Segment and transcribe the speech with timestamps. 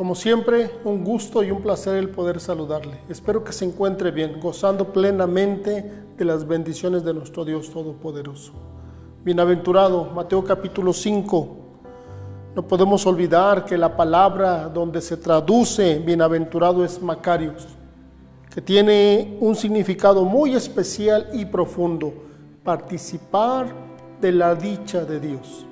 [0.00, 3.02] Como siempre, un gusto y un placer el poder saludarle.
[3.10, 8.54] Espero que se encuentre bien, gozando plenamente de las bendiciones de nuestro Dios Todopoderoso.
[9.22, 11.56] Bienaventurado, Mateo capítulo 5.
[12.56, 17.68] No podemos olvidar que la palabra donde se traduce bienaventurado es Macarios,
[18.54, 22.10] que tiene un significado muy especial y profundo,
[22.64, 23.66] participar
[24.18, 25.66] de la dicha de Dios.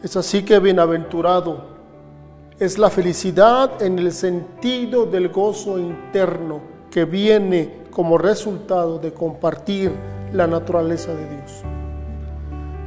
[0.00, 1.79] Es así que bienaventurado
[2.60, 6.60] es la felicidad en el sentido del gozo interno
[6.90, 9.90] que viene como resultado de compartir
[10.34, 11.62] la naturaleza de Dios.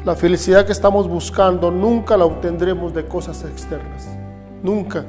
[0.05, 4.07] La felicidad que estamos buscando nunca la obtendremos de cosas externas.
[4.61, 5.05] Nunca.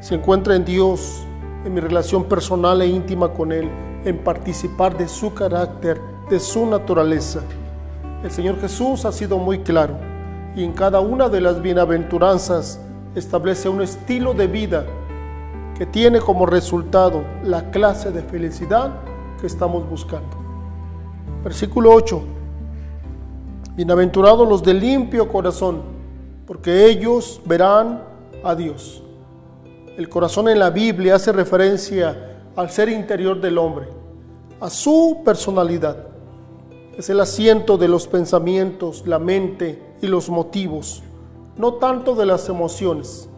[0.00, 1.26] Se encuentra en Dios,
[1.66, 3.68] en mi relación personal e íntima con Él,
[4.06, 7.40] en participar de su carácter, de su naturaleza.
[8.24, 9.98] El Señor Jesús ha sido muy claro
[10.56, 12.80] y en cada una de las bienaventuranzas
[13.14, 14.86] establece un estilo de vida
[15.76, 18.92] que tiene como resultado la clase de felicidad
[19.40, 20.36] que estamos buscando.
[21.42, 22.22] Versículo 8.
[23.74, 25.82] Bienaventurados los de limpio corazón,
[26.46, 28.02] porque ellos verán
[28.44, 29.02] a Dios.
[29.96, 33.88] El corazón en la Biblia hace referencia al ser interior del hombre,
[34.60, 35.96] a su personalidad.
[36.96, 41.02] Es el asiento de los pensamientos, la mente y los motivos
[41.60, 43.28] no tanto de las emociones.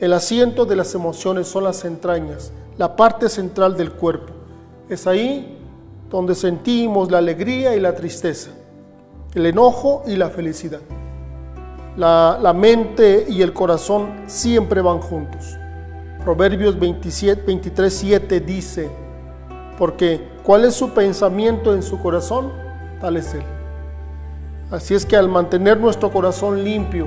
[0.00, 4.32] El asiento de las emociones son las entrañas, la parte central del cuerpo.
[4.88, 5.56] Es ahí
[6.10, 8.50] donde sentimos la alegría y la tristeza,
[9.34, 10.80] el enojo y la felicidad.
[11.96, 15.56] La, mente y el corazón siempre van juntos.
[16.24, 18.90] Proverbios 27, 23, 7 dice,
[19.78, 22.50] porque ¿cuál es su pensamiento en su corazón?
[23.00, 23.44] Tal es él.
[24.72, 27.06] Así es que al mantener nuestro corazón limpio,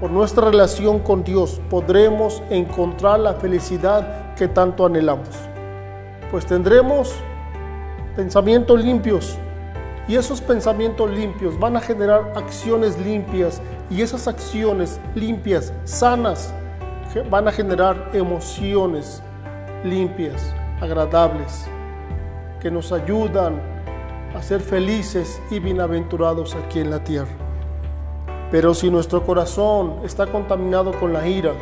[0.00, 5.28] por nuestra relación con Dios podremos encontrar la felicidad que tanto anhelamos.
[6.30, 7.14] Pues tendremos
[8.14, 9.36] pensamientos limpios
[10.06, 13.60] y esos pensamientos limpios van a generar acciones limpias
[13.90, 16.52] y esas acciones limpias, sanas,
[17.30, 19.22] van a generar emociones
[19.82, 21.66] limpias, agradables,
[22.60, 23.60] que nos ayudan
[24.34, 27.47] a ser felices y bienaventurados aquí en la tierra.
[28.50, 31.52] Pero si nuestro corazón está contaminado con la ira,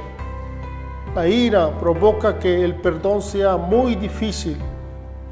[1.14, 4.58] la ira provoca que el perdón sea muy difícil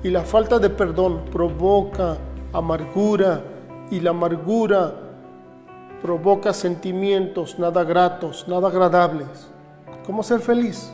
[0.03, 2.17] y la falta de perdón provoca
[2.53, 3.43] amargura
[3.91, 4.95] y la amargura
[6.03, 9.49] provoca sentimientos nada gratos, nada agradables.
[10.07, 10.93] ¿Cómo ser feliz?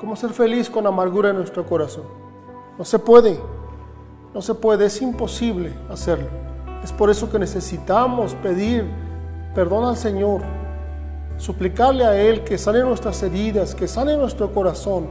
[0.00, 2.04] ¿Cómo ser feliz con amargura en nuestro corazón?
[2.78, 3.38] No se puede,
[4.32, 6.28] no se puede, es imposible hacerlo.
[6.82, 8.84] Es por eso que necesitamos pedir
[9.54, 10.42] Perdona al Señor,
[11.36, 15.06] suplicarle a Él que sane nuestras heridas, que sane nuestro corazón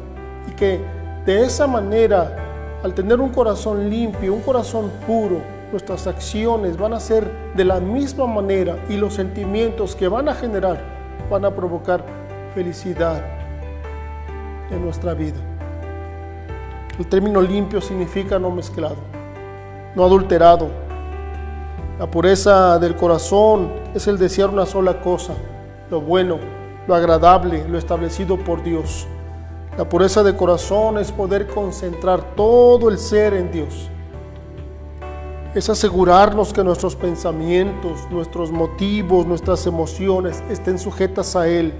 [0.49, 0.81] y que
[1.25, 5.37] de esa manera, al tener un corazón limpio, un corazón puro,
[5.71, 10.35] nuestras acciones van a ser de la misma manera y los sentimientos que van a
[10.35, 10.79] generar
[11.29, 12.03] van a provocar
[12.53, 13.23] felicidad
[14.69, 15.39] en nuestra vida.
[16.99, 18.97] El término limpio significa no mezclado,
[19.95, 20.69] no adulterado,
[21.99, 25.35] la pureza del corazón es el desear una sola cosa,
[25.91, 26.39] lo bueno,
[26.87, 29.07] lo agradable, lo establecido por Dios.
[29.77, 33.89] La pureza de corazón es poder concentrar todo el ser en Dios.
[35.53, 41.73] Es asegurarnos que nuestros pensamientos, nuestros motivos, nuestras emociones estén sujetas a Él.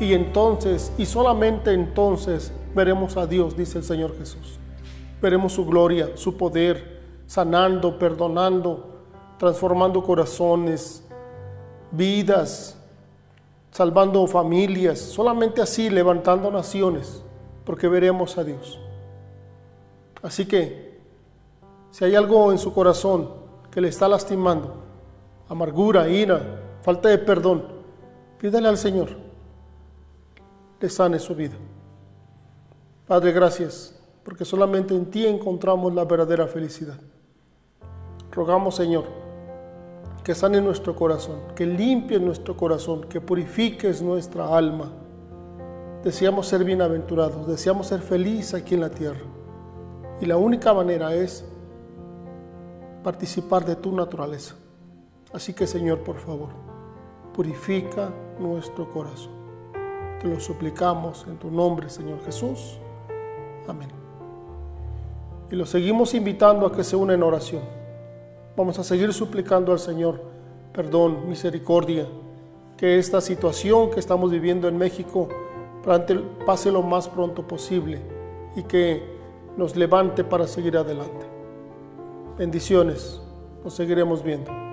[0.00, 4.58] Y entonces, y solamente entonces, veremos a Dios, dice el Señor Jesús.
[5.20, 8.87] Veremos su gloria, su poder, sanando, perdonando,
[9.38, 11.02] transformando corazones,
[11.90, 12.76] vidas,
[13.70, 17.22] salvando familias, solamente así levantando naciones,
[17.64, 18.78] porque veremos a Dios.
[20.22, 20.98] Así que,
[21.90, 23.30] si hay algo en su corazón
[23.70, 24.74] que le está lastimando,
[25.48, 27.64] amargura, ira, falta de perdón,
[28.38, 29.10] pídale al Señor,
[30.80, 31.56] le sane su vida.
[33.06, 36.98] Padre, gracias, porque solamente en ti encontramos la verdadera felicidad.
[38.30, 39.27] Rogamos, Señor,
[40.22, 44.90] que sane nuestro corazón, que limpie nuestro corazón, que purifiques nuestra alma.
[46.04, 49.20] Deseamos ser bienaventurados, deseamos ser felices aquí en la tierra.
[50.20, 51.44] Y la única manera es
[53.02, 54.54] participar de tu naturaleza.
[55.32, 56.50] Así que Señor, por favor,
[57.32, 59.32] purifica nuestro corazón.
[60.20, 62.78] Te lo suplicamos en tu nombre, Señor Jesús.
[63.68, 63.88] Amén.
[65.50, 67.62] Y lo seguimos invitando a que se una en oración.
[68.58, 70.20] Vamos a seguir suplicando al Señor
[70.72, 72.08] perdón, misericordia,
[72.76, 75.28] que esta situación que estamos viviendo en México
[76.44, 78.00] pase lo más pronto posible
[78.56, 79.00] y que
[79.56, 81.24] nos levante para seguir adelante.
[82.36, 83.22] Bendiciones,
[83.62, 84.67] nos seguiremos viendo.